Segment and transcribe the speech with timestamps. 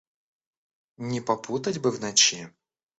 [0.97, 2.49] Не попутать бы в ночи.